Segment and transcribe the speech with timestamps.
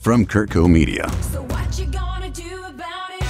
[0.00, 1.06] from CurtCo Media.
[1.30, 3.22] So what you gonna do about it?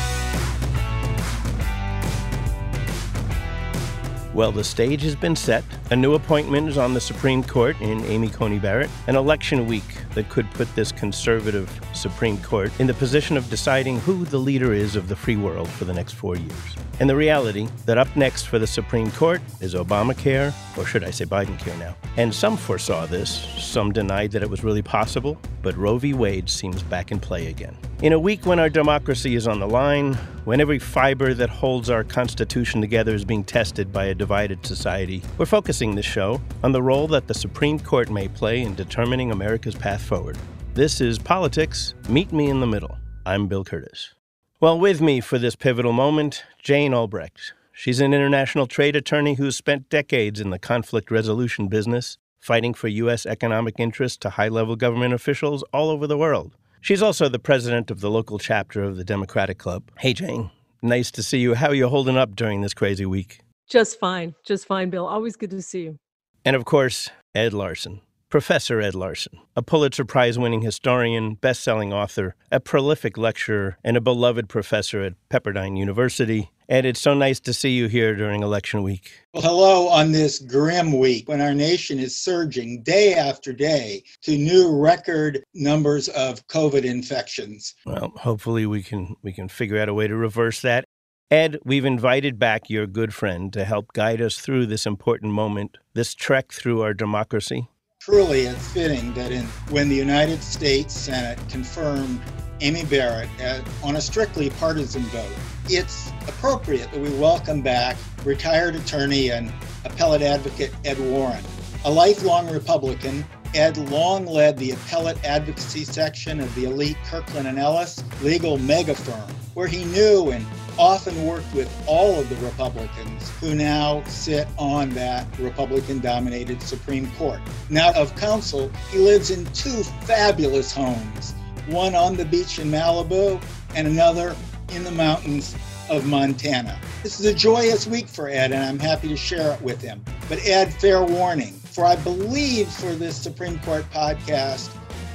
[4.33, 5.65] Well, the stage has been set.
[5.91, 8.89] A new appointment is on the Supreme Court in Amy Coney Barrett.
[9.09, 9.83] An election week
[10.15, 14.73] that could put this conservative Supreme Court in the position of deciding who the leader
[14.73, 16.77] is of the free world for the next four years.
[17.01, 21.11] And the reality that up next for the Supreme Court is Obamacare, or should I
[21.11, 21.97] say Biden care now.
[22.17, 26.13] And some foresaw this, some denied that it was really possible, but Roe v.
[26.13, 27.77] Wade seems back in play again.
[28.03, 31.91] In a week when our democracy is on the line, when every fiber that holds
[31.91, 36.73] our Constitution together is being tested by a divided society, we're focusing this show on
[36.73, 40.37] the role that the Supreme Court may play in determining America's path forward.
[40.75, 41.95] This is Politics.
[42.09, 42.97] Meet me in the middle.
[43.27, 44.15] I'm Bill Curtis.
[44.61, 47.53] Well, with me for this pivotal moment, Jane Albrecht.
[47.73, 52.89] She's an international trade attorney who's spent decades in the conflict resolution business, fighting for
[52.89, 53.25] U.S.
[53.25, 56.57] economic interests to high level government officials all over the world.
[56.81, 59.91] She's also the president of the local chapter of the Democratic Club.
[59.99, 60.51] Hey, Jane.
[60.83, 61.55] Nice to see you.
[61.55, 63.41] How are you holding up during this crazy week?
[63.69, 64.35] Just fine.
[64.45, 65.07] Just fine, Bill.
[65.07, 65.99] Always good to see you.
[66.45, 68.01] And of course, Ed Larson.
[68.31, 73.97] Professor Ed Larson, a Pulitzer Prize winning historian, best selling author, a prolific lecturer, and
[73.97, 76.53] a beloved professor at Pepperdine University.
[76.69, 79.11] Ed, it's so nice to see you here during election week.
[79.35, 84.39] Well, hello on this grim week when our nation is surging day after day to
[84.39, 87.75] new record numbers of COVID infections.
[87.85, 90.85] Well, hopefully we can we can figure out a way to reverse that.
[91.33, 95.79] Ed, we've invited back your good friend to help guide us through this important moment,
[95.95, 97.67] this trek through our democracy.
[98.01, 102.19] Truly, it's fitting that in, when the United States Senate confirmed
[102.63, 105.31] Amy Barrett as, on a strictly partisan vote,
[105.69, 109.53] it's appropriate that we welcome back retired attorney and
[109.85, 111.45] appellate advocate Ed Warren.
[111.85, 113.23] A lifelong Republican,
[113.55, 118.95] Ed long led the appellate advocacy section of the elite Kirkland and Ellis legal mega
[118.95, 120.47] firm, where he knew and
[120.81, 127.11] often worked with all of the Republicans who now sit on that Republican dominated Supreme
[127.13, 127.39] Court.
[127.69, 131.35] Now, of counsel, he lives in two fabulous homes
[131.67, 133.41] one on the beach in Malibu
[133.77, 134.35] and another
[134.71, 135.55] in the mountains
[135.91, 136.81] of Montana.
[137.03, 140.03] This is a joyous week for Ed, and I'm happy to share it with him.
[140.31, 144.71] But, Ed, fair warning, for I believe for this Supreme Court podcast,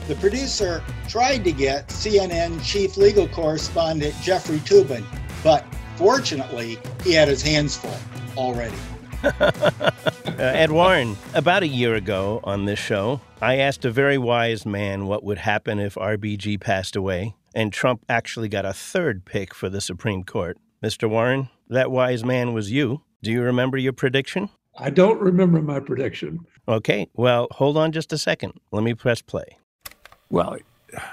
[0.08, 5.04] the producer tried to get CNN chief legal correspondent Jeffrey Toobin,
[5.46, 5.64] but
[5.96, 7.96] fortunately, he had his hands full
[8.36, 8.76] already.
[10.36, 14.66] Uh, Ed Warren, about a year ago on this show, I asked a very wise
[14.66, 19.54] man what would happen if RBG passed away, and Trump actually got a third pick
[19.54, 20.58] for the Supreme Court.
[20.84, 21.10] Mr.
[21.10, 23.02] Warren, that wise man was you.
[23.24, 24.50] Do you remember your prediction?
[24.78, 26.46] I don't remember my prediction.
[26.68, 28.60] Okay, well, hold on just a second.
[28.74, 29.58] Let me press play.
[30.30, 30.58] Well,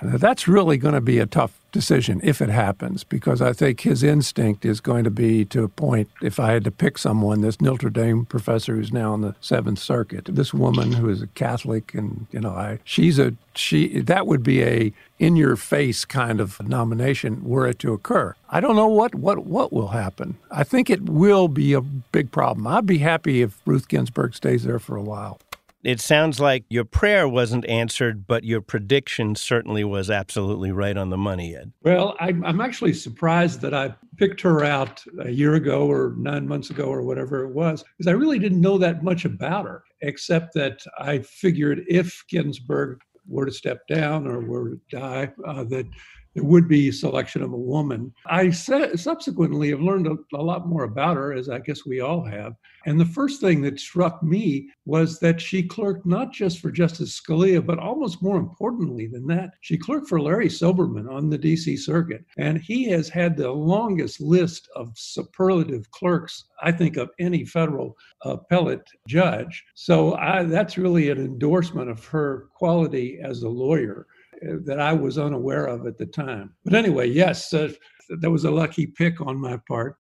[0.02, 4.02] that's really going to be a tough decision if it happens, because I think his
[4.02, 7.90] instinct is going to be to appoint, if I had to pick someone, this Notre
[7.90, 12.26] Dame professor who's now on the Seventh Circuit, this woman who is a Catholic, and
[12.30, 16.60] you know, I she's a she that would be a in your face kind of
[16.66, 18.34] nomination were it to occur.
[18.50, 20.36] I don't know what what what will happen.
[20.50, 22.66] I think it will be a big problem.
[22.66, 25.40] I'd be happy if Ruth Ginsburg stays there for a while.
[25.82, 31.10] It sounds like your prayer wasn't answered, but your prediction certainly was absolutely right on
[31.10, 31.72] the money, Ed.
[31.82, 36.46] Well, I'm, I'm actually surprised that I picked her out a year ago or nine
[36.46, 39.82] months ago or whatever it was, because I really didn't know that much about her,
[40.02, 45.64] except that I figured if Ginsburg were to step down or were to die, uh,
[45.64, 45.86] that
[46.34, 48.12] there would be selection of a woman.
[48.26, 52.00] I se- subsequently have learned a, a, lot more about her, as I guess we
[52.00, 52.54] all have.
[52.86, 57.20] And the first thing that struck me was that she clerked not just for Justice
[57.20, 61.78] Scalia, but almost more importantly than that, she clerked for Larry Silberman on the DC
[61.78, 62.24] Circuit.
[62.38, 67.96] And he has had the longest list of superlative clerks, I think, of any federal
[68.22, 69.64] appellate judge.
[69.74, 74.06] So I, that's really an endorsement of her quality as a lawyer
[74.42, 76.54] that I was unaware of at the time.
[76.64, 77.72] But anyway, yes, uh,
[78.20, 79.96] that was a lucky pick on my part.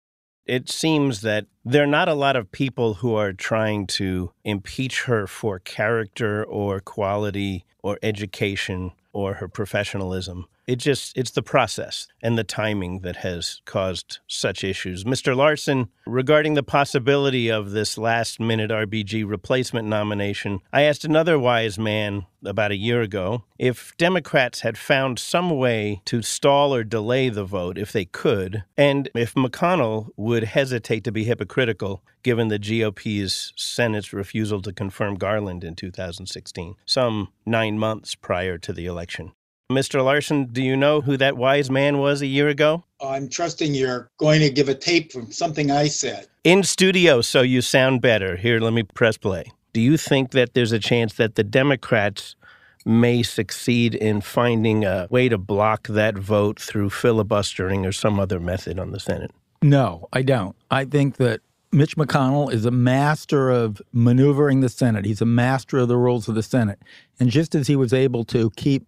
[0.45, 5.04] It seems that there are not a lot of people who are trying to impeach
[5.04, 10.48] her for character or quality or education or her professionalism.
[10.68, 15.06] It just it's the process and the timing that has caused such issues.
[15.06, 15.34] Mr.
[15.34, 21.80] Larson, regarding the possibility of this last minute RBG replacement nomination, I asked another wise
[21.80, 27.30] man about a year ago if Democrats had found some way to stall or delay
[27.30, 32.60] the vote if they could, and if McConnell would hesitate to be hypocritical given the
[32.60, 39.31] GOP's Senate's refusal to confirm Garland in 2016, some nine months prior to the election.
[39.72, 40.02] Mr.
[40.02, 42.86] Larson, do you know who that wise man was a year ago?
[43.04, 46.28] I'm trusting you're going to give a tape from something I said.
[46.46, 48.38] In studio, so you sound better.
[48.38, 49.52] Here, let me press play.
[49.74, 52.38] Do you think that there's a chance that the Democrats
[52.86, 58.40] may succeed in finding a way to block that vote through filibustering or some other
[58.40, 59.31] method on the Senate?
[59.62, 60.56] No, I don't.
[60.72, 61.42] I think that
[61.74, 65.04] Mitch McConnell is a master of maneuvering the Senate.
[65.04, 66.80] He's a master of the rules of the Senate.
[67.19, 68.88] And just as he was able to keep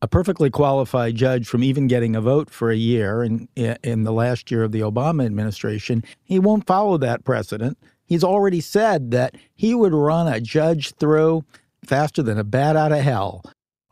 [0.00, 4.12] a perfectly qualified judge from even getting a vote for a year in in the
[4.12, 7.78] last year of the Obama administration, he won't follow that precedent.
[8.04, 11.44] He's already said that he would run a judge through
[11.84, 13.42] faster than a bat out of hell.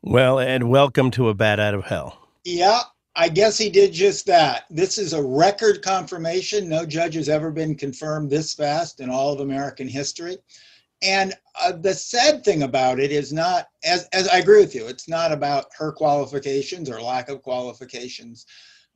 [0.02, 2.28] Well, and welcome to a bat out of hell.
[2.44, 2.80] Yeah,
[3.16, 4.64] I guess he did just that.
[4.70, 6.68] This is a record confirmation.
[6.68, 10.38] No judge has ever been confirmed this fast in all of American history.
[11.02, 14.86] And uh, the sad thing about it is not, as, as I agree with you,
[14.86, 18.46] it's not about her qualifications or lack of qualifications,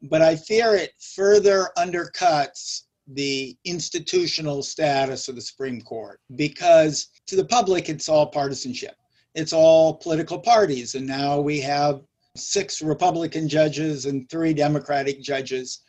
[0.02, 7.36] but I fear it further undercuts the institutional status of the Supreme Court because to
[7.36, 8.96] the public, it's all partisanship.
[9.34, 10.94] It's all political parties.
[10.94, 12.02] And now we have
[12.36, 15.80] six Republican judges and three Democratic judges.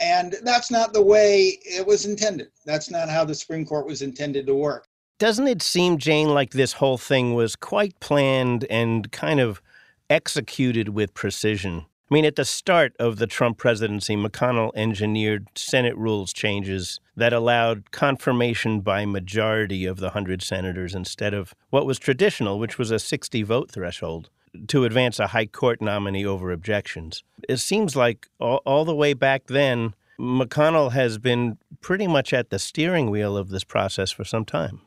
[0.00, 2.48] And that's not the way it was intended.
[2.66, 4.88] That's not how the Supreme Court was intended to work.
[5.22, 9.62] Doesn't it seem, Jane, like this whole thing was quite planned and kind of
[10.10, 11.86] executed with precision?
[12.10, 17.32] I mean, at the start of the Trump presidency, McConnell engineered Senate rules changes that
[17.32, 22.90] allowed confirmation by majority of the 100 senators instead of what was traditional, which was
[22.90, 24.28] a 60 vote threshold
[24.66, 27.22] to advance a high court nominee over objections.
[27.48, 32.50] It seems like all, all, the way back then, McConnell has been pretty much at
[32.50, 34.80] the steering wheel of this process for some time.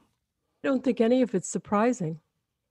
[0.65, 2.19] I don't think any of it's surprising.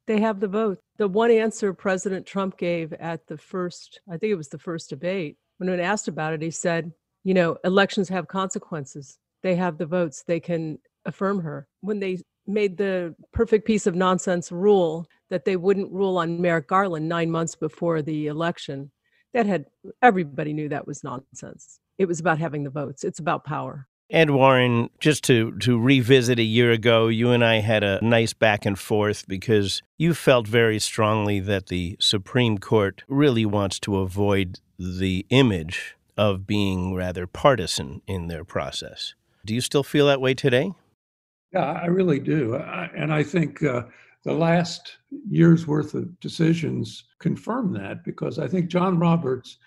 [0.09, 0.81] They have the vote.
[0.99, 4.91] The one answer President Trump gave at the first, I think it was the first
[4.91, 6.93] debate, when when asked about it, he said,
[7.23, 9.21] you know, elections have consequences.
[9.45, 10.25] They have the votes.
[10.27, 11.69] They can affirm her.
[11.83, 12.19] When they
[12.49, 17.31] made the perfect piece of nonsense rule that they wouldn't rule on Merrick Garland nine
[17.31, 18.91] months before the election,
[19.35, 19.67] that had
[20.03, 21.79] everybody knew that was nonsense.
[21.99, 23.05] It was about having the votes.
[23.05, 23.87] It's about power.
[24.15, 28.33] Ed Warren, just to, to revisit a year ago, you and I had a nice
[28.33, 33.97] back and forth because you felt very strongly that the Supreme Court really wants to
[33.97, 39.17] avoid the image of being rather partisan in their process.
[39.45, 40.71] Do you still feel that way today?
[41.53, 42.55] Yeah, I really do.
[42.55, 43.83] I, and I think uh,
[44.23, 49.59] the last year's worth of decisions confirm that because I think John Roberts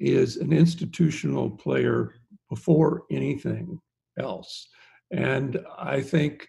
[0.00, 2.16] is an institutional player
[2.48, 3.78] before anything
[4.18, 4.68] else.
[5.10, 6.48] And I think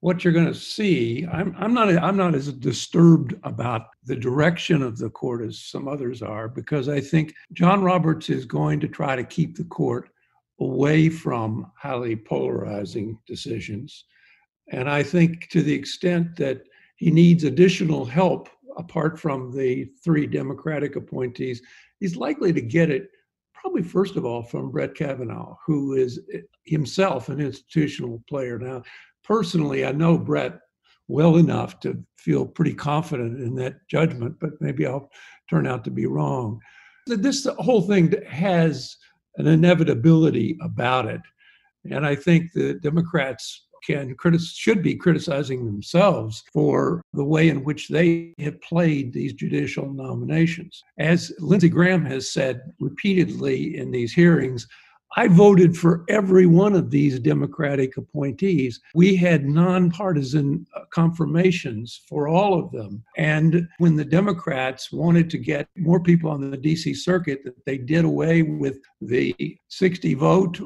[0.00, 4.82] what you're going to see, I'm, I'm not I'm not as disturbed about the direction
[4.82, 8.88] of the court as some others are because I think John Roberts is going to
[8.88, 10.10] try to keep the court
[10.60, 14.04] away from highly polarizing decisions.
[14.72, 16.62] And I think to the extent that
[16.96, 21.62] he needs additional help apart from the three Democratic appointees,
[22.00, 23.11] he's likely to get it
[23.62, 28.58] probably first of all from Brett Kavanaugh, who is eh, himself an institutional player.
[28.58, 28.82] Now,
[29.22, 30.58] personally, I know Brett
[31.06, 35.08] well enough to feel pretty confident in that judgment, but maybe I'll
[35.48, 36.58] turn out to be wrong.
[37.06, 38.96] This whole thing has
[39.36, 41.20] an inevitability about it.
[41.90, 47.64] And I think the Democrats can critic- should be criticizing themselves for the way in
[47.64, 50.82] which they have played these judicial nominations.
[50.98, 54.66] As Lindsey Graham has said repeatedly in these hearings,
[55.14, 58.80] I voted for every one of these Democratic appointees.
[58.94, 63.04] We had nonpartisan uh, confirmations for all of them.
[63.18, 67.76] And when the Democrats wanted to get more people on the DC circuit, that they
[67.76, 69.34] did away with the
[69.68, 70.60] 60 vote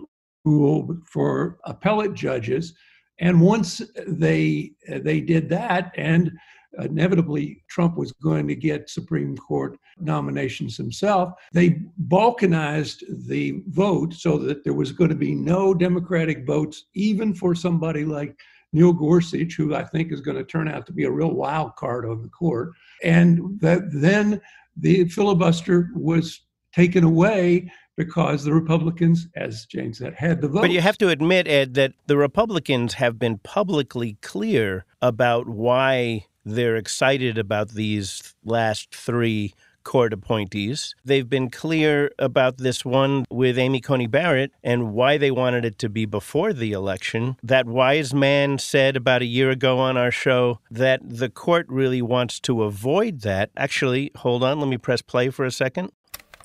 [0.45, 2.73] rule for appellate judges,
[3.19, 6.33] and once they they did that, and
[6.79, 14.39] inevitably Trump was going to get Supreme Court nominations himself, they balkanized the vote so
[14.39, 18.39] that there was going to be no Democratic votes, even for somebody like
[18.73, 21.77] Neil Gorsuch, who I think is going to turn out to be a real wild
[21.77, 22.73] card on the court.
[23.03, 24.41] And that then
[24.77, 26.43] the filibuster was
[26.75, 30.61] taken away because the Republicans, as Jane said, had the vote.
[30.61, 36.26] But you have to admit, Ed, that the Republicans have been publicly clear about why
[36.45, 40.97] they're excited about these last three court appointees.
[41.05, 45.79] They've been clear about this one with Amy Coney Barrett and why they wanted it
[45.79, 47.37] to be before the election.
[47.41, 52.03] That wise man said about a year ago on our show that the court really
[52.03, 53.50] wants to avoid that.
[53.57, 55.93] Actually, hold on, let me press play for a second.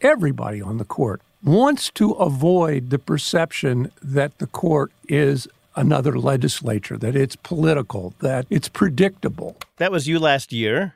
[0.02, 6.98] Everybody on the court wants to avoid the perception that the court is another legislature,
[6.98, 9.56] that it's political, that it's predictable.
[9.78, 10.96] That was you last year.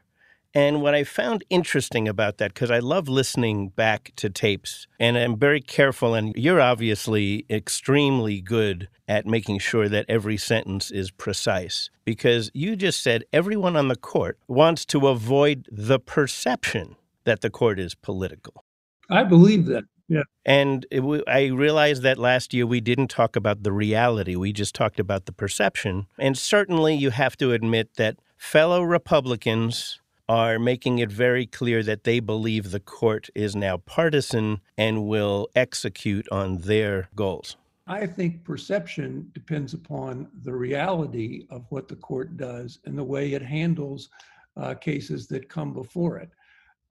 [0.54, 5.18] And what I found interesting about that, because I love listening back to tapes and
[5.18, 11.12] I'm very careful, and you're obviously extremely good at making sure that every sentence is
[11.12, 17.42] precise, because you just said everyone on the court wants to avoid the perception that
[17.42, 18.64] the court is political.
[19.10, 19.84] I believe that.
[20.08, 20.24] Yeah.
[20.46, 24.36] And w- I realized that last year we didn't talk about the reality.
[24.36, 26.08] We just talked about the perception.
[26.20, 32.04] And certainly you have to admit that fellow Republicans are making it very clear that
[32.04, 37.58] they believe the court is now partisan and will execute on their goals.
[37.88, 43.34] I think perception depends upon the reality of what the court does and the way
[43.34, 44.10] it handles
[44.58, 46.32] uh, cases that come before it.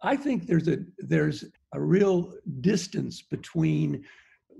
[0.05, 4.05] I think there's a there's a real distance between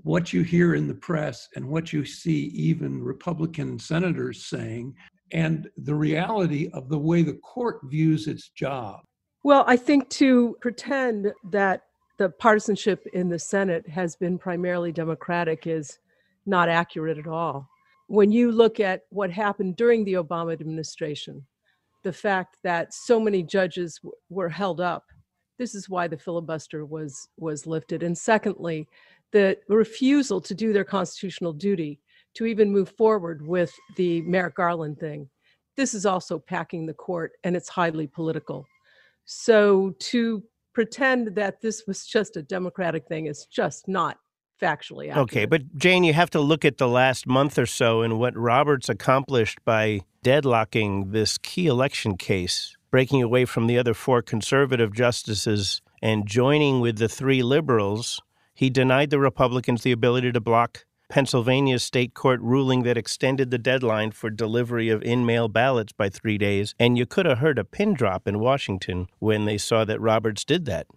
[0.01, 4.95] what you hear in the press and what you see even Republican senators saying
[5.31, 9.01] and the reality of the way the court views its job.
[9.43, 11.83] Well, I think to pretend that
[12.17, 15.99] the partisanship in the Senate has been primarily Democratic is
[16.45, 17.67] not accurate at all.
[18.07, 21.45] When you look at what happened during the Obama administration,
[22.03, 25.05] the fact that so many judges w- were held up,
[25.57, 28.03] this is why the filibuster was was lifted.
[28.03, 28.87] And secondly,
[29.31, 31.99] the refusal to do their constitutional duty
[32.35, 35.29] to even move forward with the Merrick Garland thing.
[35.77, 38.65] This is also packing the court and it's highly political.
[39.25, 40.43] So to
[40.73, 44.17] pretend that this was just a democratic thing is just not
[44.61, 45.17] factually accurate.
[45.17, 48.35] Okay, but Jane, you have to look at the last month or so and what
[48.37, 54.93] Roberts accomplished by deadlocking this key election case, breaking away from the other four conservative
[54.93, 58.21] justices and joining with the three liberals.
[58.53, 63.57] He denied the Republicans the ability to block Pennsylvania's state court ruling that extended the
[63.57, 66.73] deadline for delivery of in mail ballots by three days.
[66.79, 70.45] And you could have heard a pin drop in Washington when they saw that Roberts
[70.45, 70.87] did that.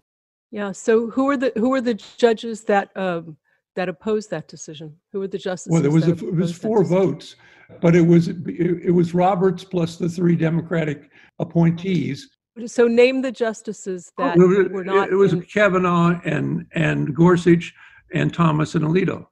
[0.53, 0.71] Yeah.
[0.71, 3.39] So who are the who are the judges that um,
[3.75, 4.99] that opposed that decision?
[5.11, 5.73] Who are the justices?
[5.73, 7.35] Well, there was a, it was opposed that four decision?
[7.69, 12.29] Votes, but it was it, it was Roberts plus the three Democratic appointees.
[12.67, 16.67] So name the justices that Oh, it was, were not it was in Kavanaugh and
[16.73, 17.73] and Gorsuch
[18.13, 19.27] and Thomas and Alito.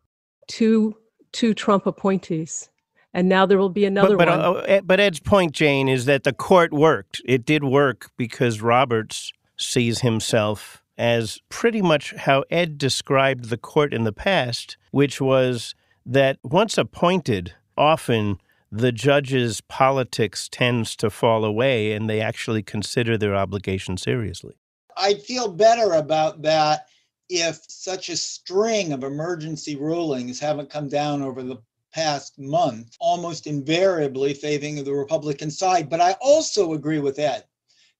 [0.48, 0.94] two
[1.32, 2.70] two Trump appointees,
[3.12, 4.70] and now there will be another but, but, one.
[4.70, 7.20] uh, but Ed's point, Jane, is that the court worked.
[7.24, 13.92] It did work because Roberts sees himself as pretty much how Ed described the court
[13.92, 15.74] in the past, which was
[16.06, 18.40] that once appointed, often
[18.70, 24.56] the judge's politics tends to fall away and they actually consider their obligation seriously.
[24.96, 26.86] I'd feel better about that
[27.28, 31.58] if such a string of emergency rulings haven't come down over the
[31.92, 35.88] past month, almost invariably favoring the Republican side.
[35.88, 37.44] But I also agree with Ed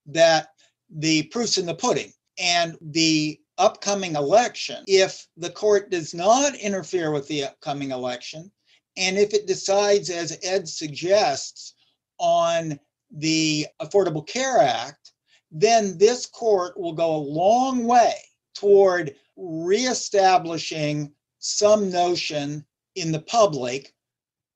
[0.06, 0.48] that
[0.90, 7.10] the proof's in the pudding and the upcoming election, if the court does not interfere
[7.10, 8.52] with the upcoming election,
[8.96, 11.74] and if it decides, as Ed suggests,
[12.18, 12.78] on
[13.10, 15.12] the Affordable Care Act,
[15.50, 18.14] then this court will go a long way
[18.54, 23.92] toward reestablishing some notion in the public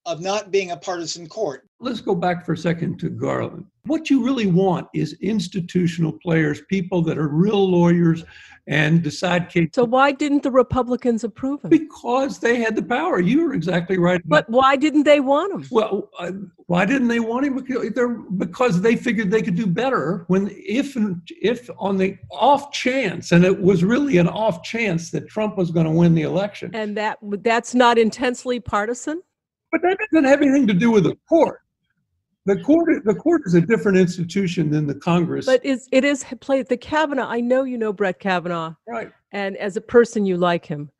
[0.06, 1.68] of not being a partisan court.
[1.78, 3.66] Let's go back for a second to Garland.
[3.86, 8.24] What you really want is institutional players, people that are real lawyers
[8.66, 11.70] and decide cases so why didn't the Republicans approve him?
[11.70, 13.18] because they had the power.
[13.18, 14.20] You were exactly right.
[14.26, 15.66] But why didn't they want him?
[15.70, 16.32] Well, uh,
[16.66, 17.56] why didn't they want him?
[17.56, 20.96] Because they're- Because they figured they could do better when, if,
[21.40, 25.70] if on the off chance, and it was really an off chance that Trump was
[25.70, 26.70] going to win the election.
[26.74, 29.22] And that that's not intensely partisan.
[29.72, 31.60] But that doesn't have anything to do with the court.
[32.50, 35.46] The court, the court is a different institution than the Congress.
[35.46, 37.28] But is it is played the Kavanaugh?
[37.28, 39.12] I know you know Brett Kavanaugh, right.
[39.30, 40.90] and as a person you like him,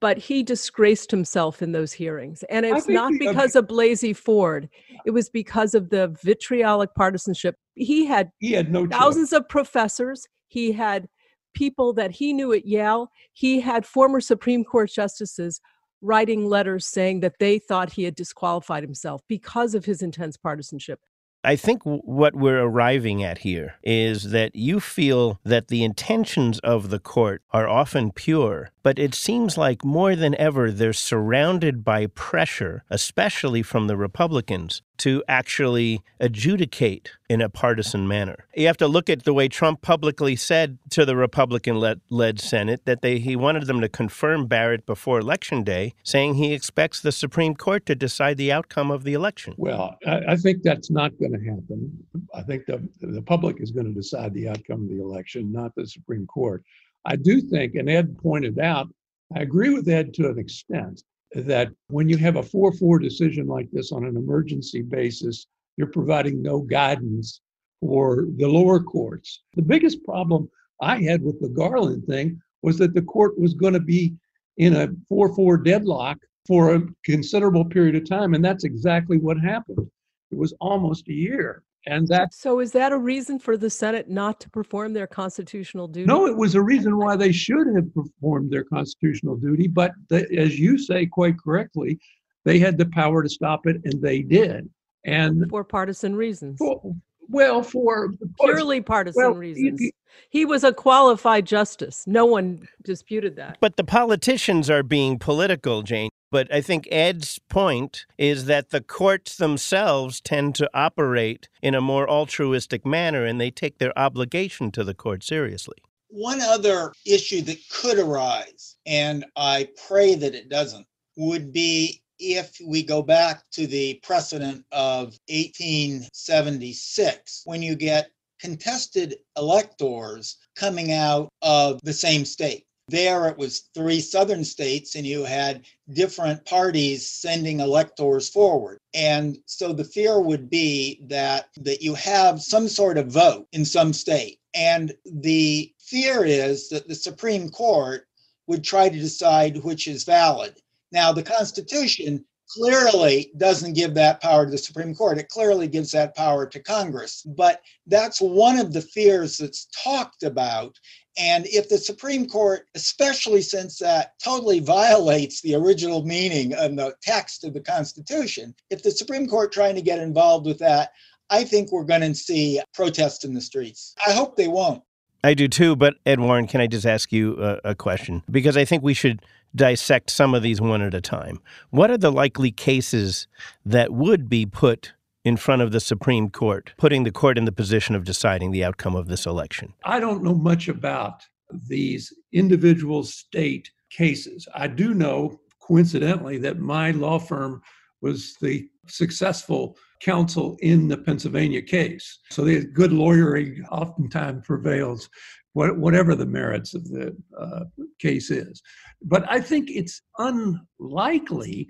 [0.00, 4.14] but he disgraced himself in those hearings, and it's not the- uh, because of Blasey
[4.14, 4.68] Ford.
[5.06, 7.56] It was because of the vitriolic partisanship.
[7.74, 8.98] He had He had no choice.
[8.98, 10.26] thousands of professors.
[10.48, 11.08] He had
[11.54, 13.10] people that he knew at Yale.
[13.32, 15.60] He had former Supreme Court justices
[16.00, 21.00] writing letters saying that they thought he had disqualified himself because of his intense partisanship.
[21.44, 26.90] I think what we're arriving at here is that you feel that the intentions of
[26.90, 32.06] the court are often pure, but it seems like more than ever they're surrounded by
[32.06, 38.46] pressure, especially from the Republicans, to actually adjudicate in a partisan manner.
[38.54, 42.84] You have to look at the way Trump publicly said to the Republican led Senate
[42.84, 47.12] that they, he wanted them to confirm Barrett before Election Day, saying he expects the
[47.12, 49.54] Supreme Court to decide the outcome of the election.
[49.56, 52.04] Well, I, I think that's not going to happen.
[52.34, 55.74] I think the, the public is going to decide the outcome of the election, not
[55.74, 56.62] the Supreme Court.
[57.04, 58.88] I do think, and Ed pointed out,
[59.34, 61.02] I agree with Ed to an extent,
[61.34, 65.88] that when you have a 4 4 decision like this on an emergency basis, you're
[65.88, 67.40] providing no guidance
[67.80, 69.42] for the lower courts.
[69.54, 73.74] The biggest problem I had with the Garland thing was that the court was going
[73.74, 74.14] to be
[74.56, 78.34] in a 4 4 deadlock for a considerable period of time.
[78.34, 79.86] And that's exactly what happened.
[80.30, 81.62] It was almost a year.
[81.86, 85.88] And that So is that a reason for the Senate not to perform their constitutional
[85.88, 86.06] duty?
[86.06, 89.68] no, it was a reason why they should have performed their constitutional duty.
[89.68, 91.98] But the, as you say quite correctly,
[92.44, 94.68] they had the power to stop it, and they did.
[95.04, 96.58] And For partisan reasons.
[96.58, 96.80] for,
[97.28, 99.80] well, for Purely partisan well, you- reasons.
[99.80, 99.92] you-
[100.30, 102.04] He was a qualified justice.
[102.06, 103.58] No one disputed that.
[103.60, 106.10] But the politicians are being political, Jane.
[106.30, 111.80] But I think Ed's point is that the courts themselves tend to operate in a
[111.80, 115.78] more altruistic manner and they take their obligation to the court seriously.
[116.10, 122.56] One other issue that could arise, and I pray that it doesn't, would be if
[122.66, 131.28] we go back to the precedent of 1876, when you get contested electors coming out
[131.42, 132.64] of the same state.
[132.88, 138.78] There, it was three southern states, and you had different parties sending electors forward.
[138.94, 143.64] And so the fear would be that that you have some sort of vote in
[143.64, 144.40] some state.
[144.54, 148.06] And the fear is that the Supreme Court
[148.46, 150.56] would try to decide which is valid.
[150.90, 155.18] Now, the Constitution clearly doesn't give that power to the Supreme Court.
[155.18, 157.22] It clearly gives that power to Congress.
[157.22, 160.74] But that's one of the fears that's talked about.
[161.18, 166.94] And if the Supreme Court, especially since that totally violates the original meaning and the
[167.02, 170.92] text of the Constitution, if the Supreme Court trying to get involved with that,
[171.30, 173.94] I think we're going to see protests in the streets.
[174.06, 174.82] I hope they won't.
[175.24, 178.22] I do too, but Ed Warren, can I just ask you a, a question?
[178.30, 179.20] Because I think we should
[179.54, 181.40] dissect some of these one at a time.
[181.70, 183.26] What are the likely cases
[183.66, 184.92] that would be put
[185.28, 188.64] in front of the Supreme Court, putting the court in the position of deciding the
[188.64, 189.74] outcome of this election?
[189.84, 191.22] I don't know much about
[191.68, 194.48] these individual state cases.
[194.54, 197.62] I do know, coincidentally, that my law firm
[198.00, 202.18] was the successful counsel in the Pennsylvania case.
[202.30, 205.08] So the good lawyering oftentimes prevails,
[205.52, 207.64] whatever the merits of the uh,
[207.98, 208.62] case is.
[209.02, 211.68] But I think it's unlikely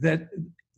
[0.00, 0.28] that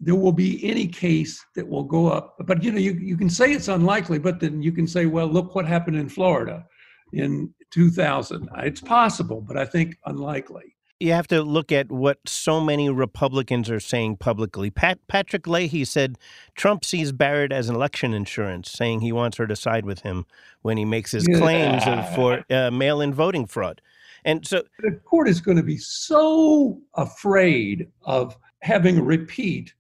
[0.01, 2.37] there will be any case that will go up.
[2.47, 5.27] But you know, you, you can say it's unlikely, but then you can say, well,
[5.27, 6.65] look what happened in Florida
[7.13, 8.49] in 2000.
[8.59, 10.75] It's possible, but I think unlikely.
[11.01, 14.69] You have to look at what so many Republicans are saying publicly.
[14.69, 16.19] Pat, Patrick Leahy said
[16.57, 20.27] Trump sees Barrett as an election insurance, saying he wants her to side with him
[20.63, 23.81] when he makes his claims of, for uh, mail in voting fraud.
[24.25, 29.73] And so the court is going to be so afraid of having a repeat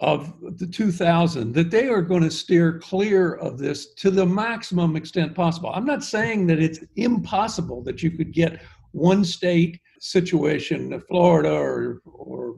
[0.00, 4.96] of the 2000 that they are going to steer clear of this to the maximum
[4.96, 5.70] extent possible.
[5.74, 12.00] I'm not saying that it's impossible that you could get one state situation, Florida or
[12.04, 12.56] or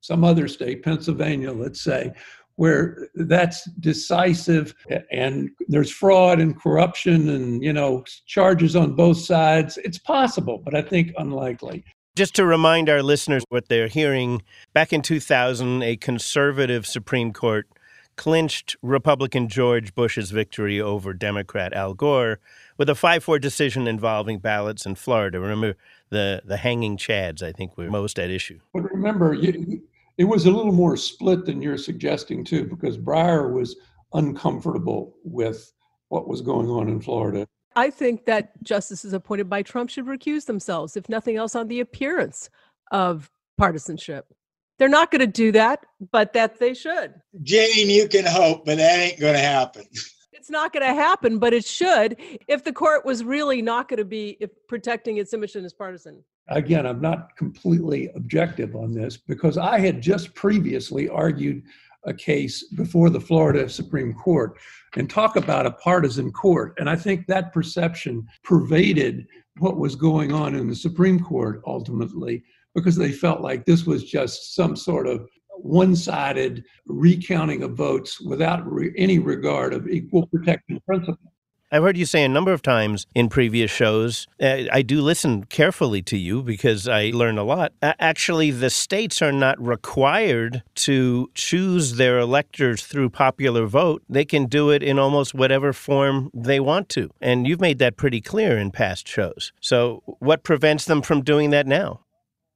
[0.00, 2.12] some other state, Pennsylvania, let's say,
[2.56, 4.74] where that's decisive
[5.12, 9.78] and there's fraud and corruption and you know charges on both sides.
[9.84, 11.84] It's possible, but I think unlikely.
[12.14, 14.42] Just to remind our listeners what they're hearing,
[14.74, 17.66] back in 2000, a conservative Supreme Court
[18.16, 22.38] clinched Republican George Bush's victory over Democrat Al Gore
[22.76, 25.40] with a 5 4 decision involving ballots in Florida.
[25.40, 25.74] Remember,
[26.10, 28.60] the, the hanging chads, I think, were most at issue.
[28.74, 33.74] But remember, it was a little more split than you're suggesting, too, because Breyer was
[34.12, 35.72] uncomfortable with
[36.08, 37.48] what was going on in Florida.
[37.76, 41.80] I think that justices appointed by Trump should recuse themselves, if nothing else, on the
[41.80, 42.50] appearance
[42.90, 44.26] of partisanship.
[44.78, 47.14] They're not going to do that, but that they should.
[47.42, 49.84] Jane, you can hope, but that ain't going to happen.
[50.32, 52.16] It's not going to happen, but it should
[52.48, 56.24] if the court was really not going to be protecting its image and its partisan.
[56.48, 61.62] Again, I'm not completely objective on this because I had just previously argued
[62.04, 64.58] a case before the Florida Supreme Court
[64.96, 66.74] and talk about a partisan court.
[66.78, 69.26] And I think that perception pervaded
[69.58, 72.42] what was going on in the Supreme Court ultimately
[72.74, 78.20] because they felt like this was just some sort of one sided recounting of votes
[78.20, 81.31] without re- any regard of equal protection principle.
[81.74, 84.26] I've heard you say a number of times in previous shows.
[84.38, 87.72] Uh, I do listen carefully to you because I learn a lot.
[87.80, 94.02] Uh, actually, the states are not required to choose their electors through popular vote.
[94.06, 97.08] They can do it in almost whatever form they want to.
[97.22, 99.54] And you've made that pretty clear in past shows.
[99.62, 102.01] So, what prevents them from doing that now?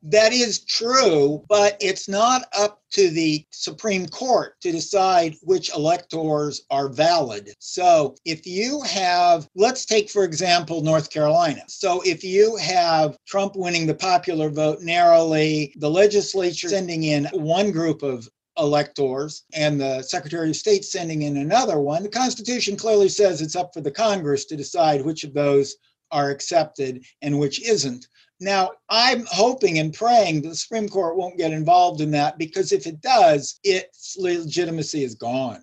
[0.09, 6.63] That is true, but it's not up to the Supreme Court to decide which electors
[6.71, 7.53] are valid.
[7.59, 11.63] So if you have, let's take, for example, North Carolina.
[11.67, 17.73] So if you have Trump winning the popular vote narrowly, the legislature sending in one
[17.73, 23.09] group of electors and the Secretary of State sending in another one, the Constitution clearly
[23.09, 25.75] says it's up for the Congress to decide which of those
[26.13, 28.07] are accepted and which isn't.
[28.39, 32.71] Now, I'm hoping and praying that the Supreme Court won't get involved in that because
[32.71, 35.63] if it does, its legitimacy is gone.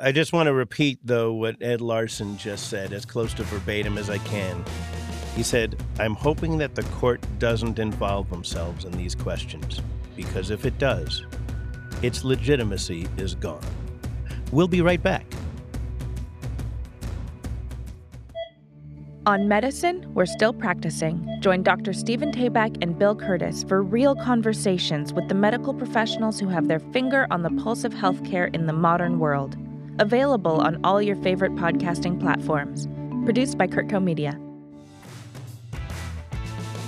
[0.00, 3.98] I just want to repeat, though, what Ed Larson just said as close to verbatim
[3.98, 4.64] as I can.
[5.34, 9.80] He said, I'm hoping that the court doesn't involve themselves in these questions,
[10.14, 11.24] because if it does,
[12.02, 13.64] its legitimacy is gone.
[14.52, 15.26] We'll be right back.
[19.26, 21.26] On medicine, we're still practicing.
[21.40, 21.94] Join Dr.
[21.94, 26.78] Stephen Tabak and Bill Curtis for real conversations with the medical professionals who have their
[26.78, 29.56] finger on the pulse of healthcare in the modern world.
[29.98, 32.86] Available on all your favorite podcasting platforms.
[33.24, 34.38] Produced by CurtCo Media.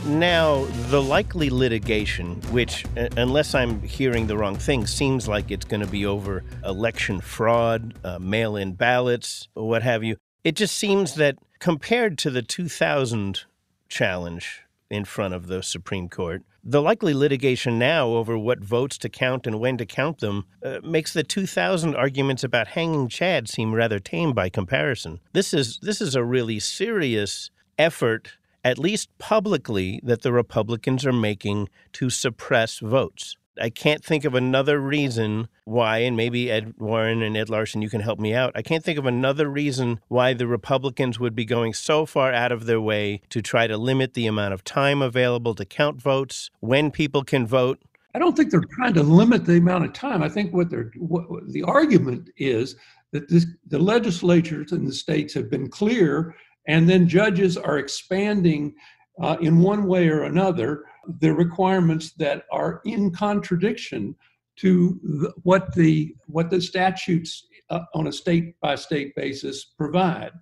[0.05, 5.65] Now, the likely litigation, which, uh, unless I'm hearing the wrong thing, seems like it's
[5.65, 10.17] going to be over election fraud, uh, mail in ballots, what have you.
[10.47, 13.41] It just seems that compared to the 2000
[13.89, 19.09] challenge in front of the Supreme Court, the likely litigation now over what votes to
[19.09, 23.75] count and when to count them uh, makes the 2000 arguments about hanging Chad seem
[23.75, 25.19] rather tame by comparison.
[25.33, 31.13] This is this is a really serious effort at least publicly that the Republicans are
[31.13, 33.37] making to suppress votes.
[33.61, 37.89] I can't think of another reason why, and maybe Ed Warren and Ed Larson, you
[37.89, 38.53] can help me out.
[38.55, 42.53] I can't think of another reason why the Republicans would be going so far out
[42.53, 46.51] of their way to try to limit the amount of time available to count votes,
[46.61, 47.81] when people can vote.
[48.15, 50.23] I don't think they're trying to limit the amount of time.
[50.23, 52.77] I think what they're what, the argument is
[53.13, 56.35] that this, the legislatures in the states have been clear,
[56.67, 58.75] and then judges are expanding
[59.21, 60.85] uh, in one way or another
[61.21, 64.15] the requirements that are in contradiction
[64.57, 70.33] to the, what the what the statutes uh, on a state by state basis provide.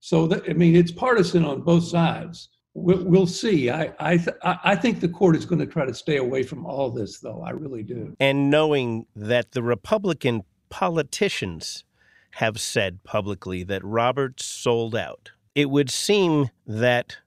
[0.00, 2.50] So that, I mean, it's partisan on both sides.
[2.74, 3.70] We'll, we'll see.
[3.70, 6.66] I I, th- I think the court is going to try to stay away from
[6.66, 7.42] all this, though.
[7.42, 8.16] I really do.
[8.20, 11.84] And knowing that the Republican politicians
[12.32, 17.18] have said publicly that Roberts sold out, it would seem that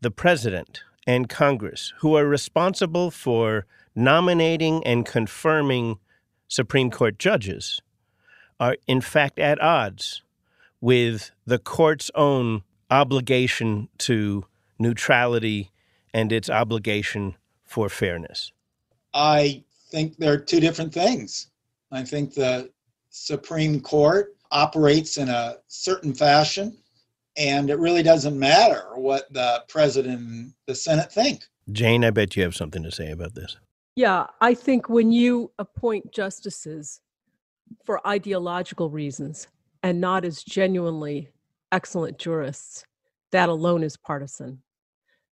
[0.00, 5.98] the president and Congress, who are responsible for nominating and confirming
[6.48, 7.80] Supreme Court judges,
[8.58, 10.22] are in fact at odds
[10.80, 14.44] with the court's own obligation to
[14.78, 15.70] neutrality
[16.12, 18.52] and its obligation for fairness?
[19.14, 21.48] I think they're two different things.
[21.92, 22.70] I think the
[23.10, 26.76] Supreme Court operates in a certain fashion
[27.36, 31.44] and it really doesn't matter what the president and the Senate think.
[31.72, 33.56] Jane, I bet you have something to say about this.
[33.96, 37.00] Yeah, I think when you appoint justices
[37.84, 39.46] for ideological reasons
[39.82, 41.28] and not as genuinely
[41.72, 42.84] excellent jurists,
[43.32, 44.62] that alone is partisan.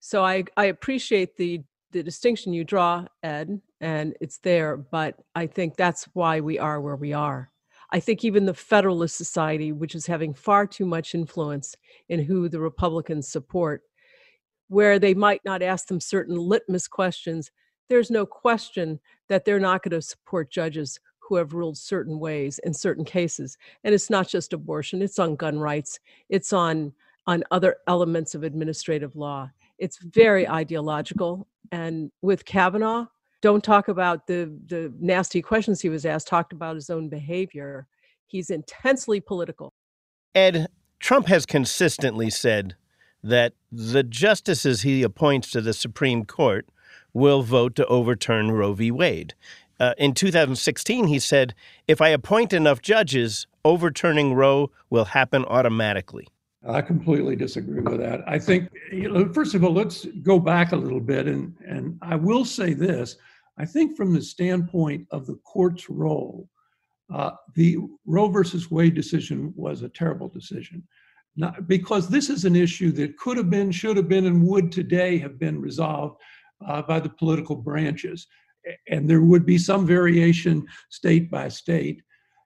[0.01, 5.47] So I, I appreciate the the distinction you draw, Ed, and it's there, but I
[5.47, 7.51] think that's why we are where we are.
[7.91, 11.75] I think even the Federalist Society, which is having far too much influence
[12.09, 13.83] in who the Republicans support,
[14.69, 17.51] where they might not ask them certain litmus questions,
[17.89, 22.59] there's no question that they're not going to support judges who have ruled certain ways
[22.65, 23.57] in certain cases.
[23.85, 25.99] And it's not just abortion, it's on gun rights,
[26.29, 26.93] it's on
[27.29, 29.51] on other elements of administrative law.
[29.79, 31.47] It's very ideological.
[31.71, 33.05] And with Kavanaugh,
[33.41, 37.87] don't talk about the the nasty questions he was asked talked about his own behavior.
[38.27, 39.73] He's intensely political.
[40.35, 40.69] Ed
[41.01, 42.75] trump has consistently said
[43.23, 46.69] that the justices he appoints to the supreme court
[47.13, 48.91] will vote to overturn roe v.
[48.91, 49.35] Wade.
[49.81, 51.55] Uh, in 2016, he said,
[51.87, 56.27] If I appoint enough judges, overturning Roe will happen automatically.
[56.67, 58.23] I completely disagree with that.
[58.27, 61.27] I think, you know, first of all, let's go back a little bit.
[61.27, 63.17] And, and I will say this
[63.59, 66.49] I think, from the standpoint of the court's role,
[67.13, 70.87] uh, the Roe versus Wade decision was a terrible decision.
[71.37, 74.71] Not, because this is an issue that could have been, should have been, and would
[74.71, 76.21] today have been resolved
[76.67, 78.27] uh, by the political branches.
[78.89, 82.03] And there would be some variation state by state,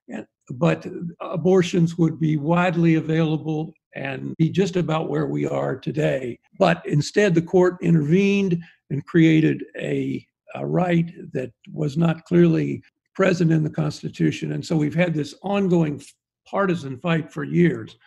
[0.09, 0.85] and, but
[1.21, 6.39] abortions would be widely available and be just about where we are today.
[6.57, 10.25] But instead, the court intervened and created a,
[10.55, 12.81] a right that was not clearly
[13.15, 14.53] present in the Constitution.
[14.53, 16.01] And so we've had this ongoing
[16.47, 17.97] partisan fight for years.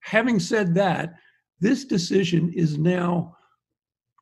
[0.00, 1.14] Having said that,
[1.60, 3.36] this decision is now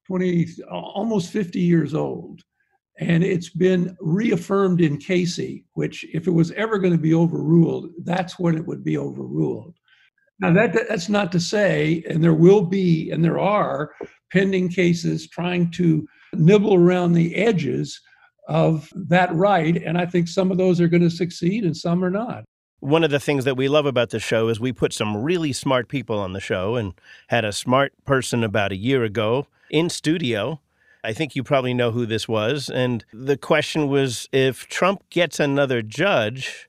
[0.07, 2.43] 20, almost 50 years old.
[2.99, 7.91] And it's been reaffirmed in Casey, which, if it was ever going to be overruled,
[8.05, 9.76] that's when it would be overruled.
[10.39, 13.93] Now, that, that's not to say, and there will be, and there are
[14.31, 18.01] pending cases trying to nibble around the edges
[18.49, 19.77] of that right.
[19.77, 22.45] And I think some of those are going to succeed and some are not.
[22.81, 25.53] One of the things that we love about the show is we put some really
[25.53, 26.93] smart people on the show and
[27.29, 30.61] had a smart person about a year ago in studio.
[31.03, 32.69] I think you probably know who this was.
[32.69, 36.69] And the question was if Trump gets another judge,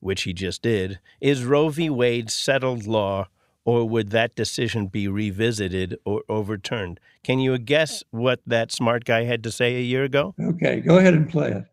[0.00, 1.90] which he just did, is Roe v.
[1.90, 3.28] Wade settled law
[3.66, 7.00] or would that decision be revisited or overturned?
[7.24, 10.34] Can you guess what that smart guy had to say a year ago?
[10.40, 11.64] Okay, go ahead and play it.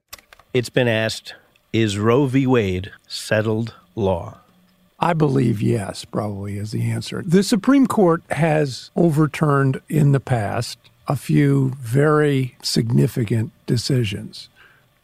[0.53, 1.36] It's been asked
[1.71, 2.47] Is Roe v.
[2.47, 4.39] Wade settled law?
[4.99, 7.23] I believe yes, probably is the answer.
[7.25, 14.49] The Supreme Court has overturned in the past a few very significant decisions.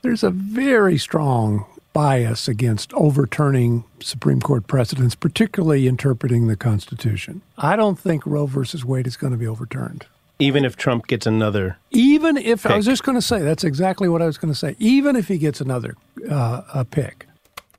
[0.01, 7.41] There's a very strong bias against overturning Supreme Court precedents, particularly interpreting the Constitution.
[7.57, 10.05] I don't think Roe versus Wade is going to be overturned.
[10.41, 11.77] Even if Trump gets another.
[11.91, 12.71] Even if, pick.
[12.71, 14.75] I was just going to say, that's exactly what I was going to say.
[14.79, 15.97] Even if he gets another
[16.29, 17.27] uh, a pick.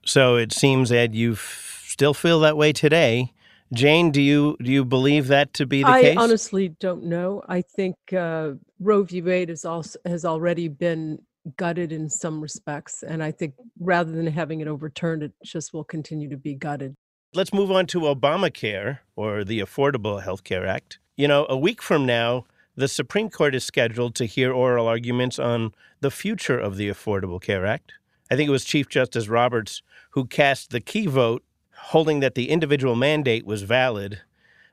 [0.05, 3.33] So it seems, Ed, you still feel that way today.
[3.73, 6.17] Jane, do you do you believe that to be the I case?
[6.19, 7.43] honestly don't know.
[7.49, 9.23] I think uh, Roe v.
[9.23, 11.23] Wade has also has already been
[11.57, 13.65] gutted in some respects, and I think mm.
[13.81, 16.95] rather than having it overturned, it just will continue to be gutted.
[17.33, 20.99] Let's move on to Obamacare or the Affordable Health Care Act.
[21.17, 25.39] You know, a week from now, the Supreme Court is scheduled to hear oral arguments
[25.39, 27.93] on the future of the Affordable Care Act.
[28.31, 32.51] I think it was Chief Justice Roberts who cast the key vote, holding that the
[32.51, 34.23] individual mandate was valid.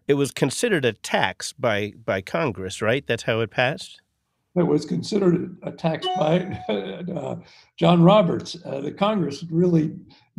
[0.08, 3.06] It was considered a tax by, by Congress, right?
[3.06, 4.02] That's how it passed?
[4.58, 6.40] It was considered a tax by
[6.70, 7.36] uh,
[7.78, 8.58] John Roberts.
[8.66, 9.96] Uh, the Congress really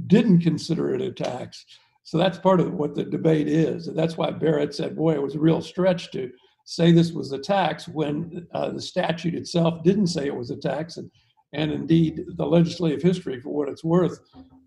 [0.07, 1.65] didn't consider it a tax.
[2.03, 3.87] So that's part of what the debate is.
[3.87, 6.33] And that's why Barrett said, boy, it was a real stretch to
[6.65, 10.57] say this was a tax when uh, the statute itself didn't say it was a
[10.57, 10.97] tax.
[10.97, 11.11] And,
[11.53, 14.21] and indeed, the legislative history, for what it's worth,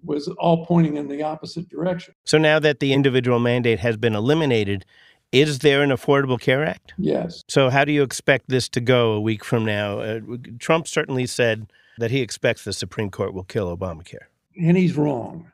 [0.04, 2.14] was all pointing in the opposite direction.
[2.26, 4.86] So now that the individual mandate has been eliminated,
[5.32, 6.94] is there an Affordable Care Act?
[6.98, 7.44] Yes.
[7.48, 10.00] So, how do you expect this to go a week from now?
[10.00, 10.20] Uh,
[10.60, 11.68] Trump certainly said
[11.98, 14.26] that he expects the Supreme Court will kill Obamacare.
[14.62, 15.52] And he's wrong.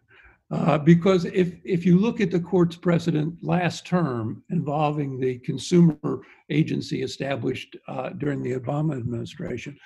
[0.49, 6.21] Uh, because if, if you look at the court's precedent last term involving the consumer
[6.49, 9.77] agency established uh, during the Obama administration,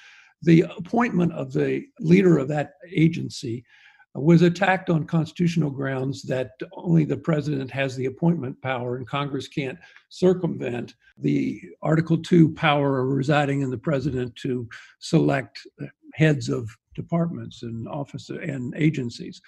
[0.43, 3.63] the appointment of the leader of that agency
[4.13, 9.47] was attacked on constitutional grounds that only the president has the appointment power and Congress
[9.47, 14.67] can't circumvent the Article 2 power of residing in the president to
[14.99, 15.65] select
[16.13, 19.41] heads of departments and offices and agencies.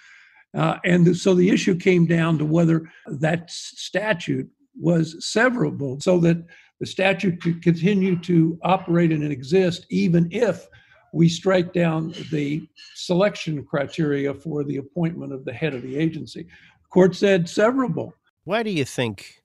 [0.54, 4.48] Uh, and so the issue came down to whether that statute
[4.80, 6.38] was severable so that
[6.80, 10.66] the statute could continue to operate and exist even if
[11.14, 16.42] we strike down the selection criteria for the appointment of the head of the agency.
[16.42, 18.12] The court said severable.
[18.42, 19.44] Why do you think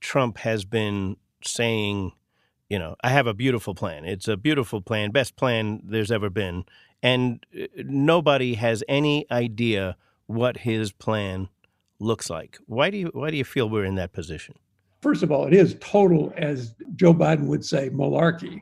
[0.00, 2.12] Trump has been saying,
[2.68, 4.04] you know, I have a beautiful plan.
[4.04, 6.64] It's a beautiful plan, best plan there's ever been.
[7.02, 9.96] And uh, nobody has any idea
[10.26, 11.48] what his plan
[11.98, 12.58] looks like.
[12.66, 14.54] Why do you why do you feel we're in that position?
[15.02, 18.60] First of all, it is total, as Joe Biden would say, malarkey.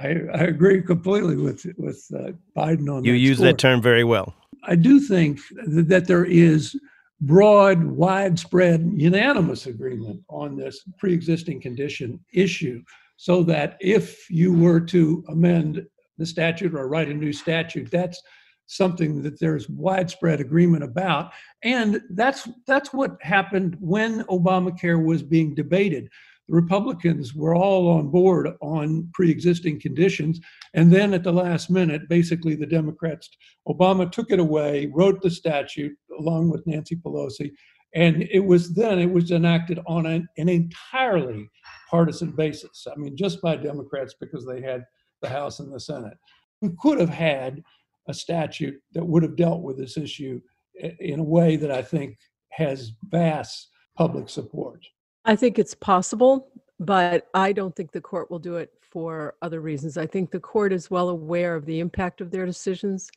[0.00, 3.06] I, I agree completely with with uh, Biden on that.
[3.06, 3.46] You that use score.
[3.46, 4.34] that term very well.
[4.64, 6.78] I do think th- that there is
[7.20, 12.82] broad, widespread, unanimous agreement on this pre-existing condition issue,
[13.16, 15.86] so that if you were to amend
[16.16, 18.22] the statute or write a new statute, that's
[18.66, 21.32] something that there's widespread agreement about.
[21.62, 26.08] And that's that's what happened when Obamacare was being debated.
[26.50, 30.40] The Republicans were all on board on pre-existing conditions,
[30.74, 33.30] and then at the last minute, basically the Democrats,
[33.68, 37.52] Obama took it away, wrote the statute along with Nancy Pelosi,
[37.94, 41.48] and it was then it was enacted on an, an entirely
[41.88, 42.84] partisan basis.
[42.90, 44.84] I mean, just by Democrats because they had
[45.22, 46.18] the House and the Senate.
[46.62, 47.62] We could have had
[48.08, 50.40] a statute that would have dealt with this issue
[50.80, 52.18] eh, in a way that I think
[52.50, 54.84] has vast public support.
[55.24, 59.60] I think it's possible, but I don't think the court will do it for other
[59.60, 59.96] reasons.
[59.96, 63.10] I think the court is well aware of the impact of their decisions.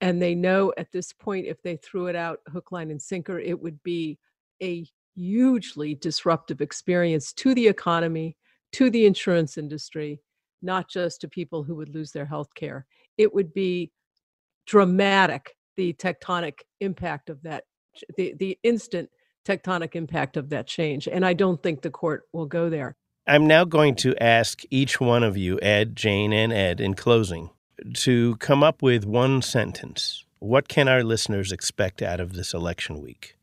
[0.00, 3.38] And they know at this point, if they threw it out hook, line, and sinker,
[3.38, 4.18] it would be
[4.62, 8.36] a hugely disruptive experience to the economy,
[8.72, 10.20] to the insurance industry,
[10.60, 12.86] not just to people who would lose their health care.
[13.16, 13.92] It would be
[14.66, 17.64] dramatic, the tectonic impact of that,
[18.16, 19.08] the, the instant
[19.44, 21.06] tectonic impact of that change.
[21.06, 22.96] And I don't think the court will go there.
[23.26, 27.50] I'm now going to ask each one of you, Ed, Jane, and Ed, in closing,
[27.94, 30.24] to come up with one sentence.
[30.40, 33.36] What can our listeners expect out of this election week?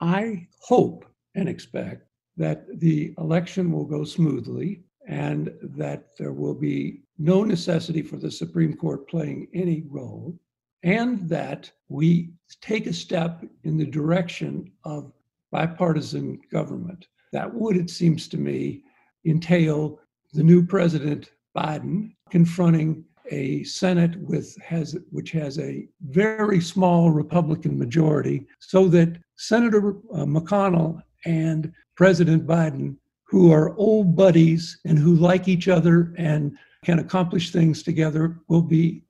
[0.00, 7.00] I hope and expect that the election will go smoothly and that there will be
[7.18, 10.38] no necessity for the Supreme Court playing any role,
[10.82, 15.12] and that we take a step in the direction of
[15.50, 17.06] bipartisan government.
[17.32, 18.82] That would, it seems to me,
[19.24, 20.00] entail
[20.32, 27.78] the new president Biden confronting a Senate with has which has a very small Republican
[27.78, 35.16] majority, so that Senator uh, McConnell and President Biden, who are old buddies and who
[35.16, 39.02] like each other and can accomplish things together, will be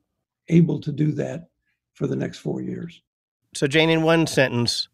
[0.49, 1.49] able to do that
[1.94, 3.03] for the next four years.
[3.55, 4.88] So, Jane, in one sentence,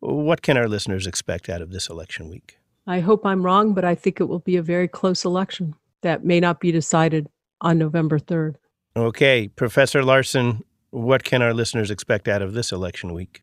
[0.00, 2.58] what can our listeners expect out of this election week?
[2.86, 6.24] I hope I'm wrong, but I think it will be a very close election that
[6.24, 7.28] may not be decided
[7.60, 8.56] on November 3rd.
[8.96, 13.42] Okay, Professor Larson, what can our listeners expect out of this election week?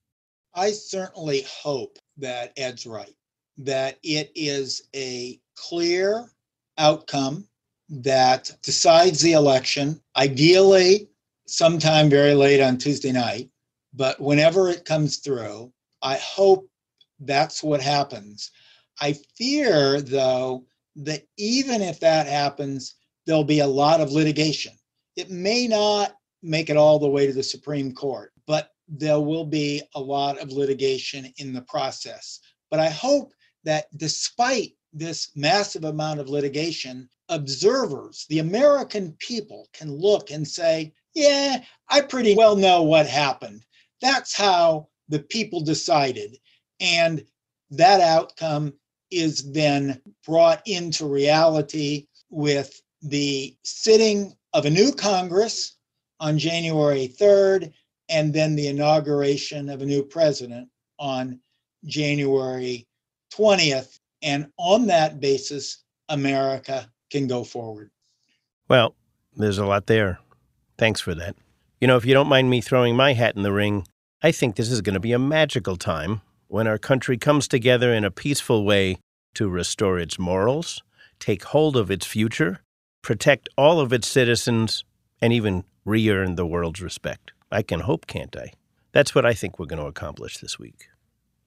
[0.55, 3.13] I certainly hope that Ed's right,
[3.57, 6.25] that it is a clear
[6.77, 7.47] outcome
[7.89, 11.09] that decides the election, ideally
[11.47, 13.49] sometime very late on Tuesday night.
[13.93, 15.71] But whenever it comes through,
[16.03, 16.69] I hope
[17.19, 18.51] that's what happens.
[19.01, 20.65] I fear, though,
[20.97, 24.73] that even if that happens, there'll be a lot of litigation.
[25.15, 29.45] It may not make it all the way to the Supreme Court, but there will
[29.45, 32.39] be a lot of litigation in the process.
[32.69, 39.91] But I hope that despite this massive amount of litigation, observers, the American people, can
[39.91, 43.63] look and say, yeah, I pretty well know what happened.
[44.01, 46.37] That's how the people decided.
[46.79, 47.23] And
[47.69, 48.73] that outcome
[49.11, 55.77] is then brought into reality with the sitting of a new Congress
[56.19, 57.71] on January 3rd,
[58.09, 61.39] and then the inauguration of a new president on
[61.85, 62.87] January
[63.33, 63.99] 20th.
[64.21, 67.91] And on that basis, America can go forward.
[68.67, 68.95] Well,
[69.35, 70.19] there's a lot there.
[70.77, 71.35] Thanks for that.
[71.79, 73.85] You know, if you don't mind me throwing my hat in the ring,
[74.25, 77.93] I think this is going to be a magical time when our country comes together
[77.93, 78.99] in a peaceful way
[79.33, 80.81] to restore its morals,
[81.19, 82.61] take hold of its future,
[83.01, 84.85] protect all of its citizens,
[85.21, 87.33] and even re earn the world's respect.
[87.51, 88.53] I can hope, can't I?
[88.93, 90.87] That's what I think we're going to accomplish this week.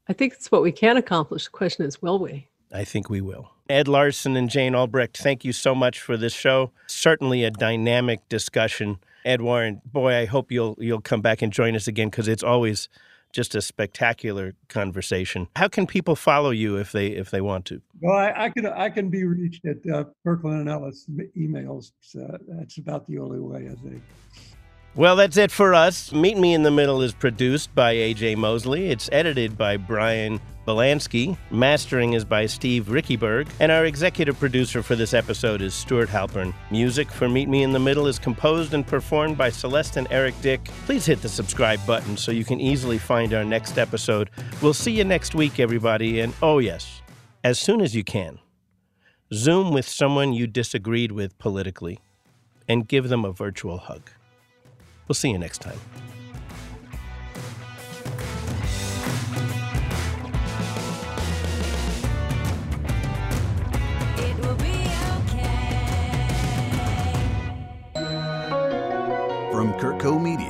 [0.06, 1.44] I think it's what we can accomplish.
[1.44, 2.48] The question is, will we?
[2.70, 3.52] I think we will.
[3.68, 6.70] Ed Larson and Jane Albrecht, thank you so much for this show.
[6.86, 8.98] Certainly a dynamic discussion.
[9.24, 12.44] Ed Warren, boy, I hope you'll you'll come back and join us again because it's
[12.44, 12.88] always
[13.32, 15.48] just a spectacular conversation.
[15.56, 17.82] How can people follow you if they if they want to?
[18.00, 21.90] Well, I, I can I can be reached at uh, and Ellis emails.
[22.16, 24.02] Uh, that's about the only way I think.
[24.96, 26.10] Well, that's it for us.
[26.10, 28.88] Meet Me in the Middle is produced by AJ Mosley.
[28.88, 31.36] It's edited by Brian Belansky.
[31.50, 33.46] Mastering is by Steve Rickyberg.
[33.60, 36.54] And our executive producer for this episode is Stuart Halpern.
[36.70, 40.34] Music for Meet Me in the Middle is composed and performed by Celeste and Eric
[40.40, 40.64] Dick.
[40.86, 44.30] Please hit the subscribe button so you can easily find our next episode.
[44.62, 46.20] We'll see you next week, everybody.
[46.20, 47.02] And oh, yes,
[47.44, 48.38] as soon as you can,
[49.30, 51.98] Zoom with someone you disagreed with politically
[52.66, 54.10] and give them a virtual hug.
[55.08, 55.78] We'll see you next time.
[64.18, 64.74] It will be
[65.20, 65.52] okay.
[69.52, 70.45] From CurtCo Media, Meet mind.